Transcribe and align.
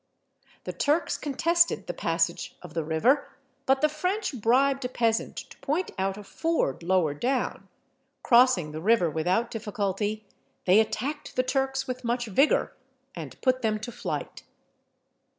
The 0.63 0.73
Turks 0.73 1.15
contested 1.15 1.85
the 1.85 1.93
passage 1.93 2.55
of 2.63 2.73
the 2.73 2.83
river, 2.83 3.29
but 3.67 3.81
the 3.81 3.87
French 3.87 4.41
bribed 4.41 4.83
a 4.83 4.89
peasant 4.89 5.35
to 5.37 5.59
point 5.59 5.91
out 5.99 6.17
a 6.17 6.23
ford 6.23 6.81
lower 6.81 7.13
down: 7.13 7.67
crossing 8.23 8.71
the 8.71 8.81
river 8.81 9.11
without 9.11 9.51
difficulty, 9.51 10.25
they 10.65 10.79
attacked 10.79 11.35
the 11.35 11.43
Turks 11.43 11.85
with 11.85 12.03
much 12.03 12.25
vigour, 12.25 12.75
and 13.13 13.39
put 13.43 13.61
them 13.61 13.77
to 13.77 13.91
flight. 13.91 14.41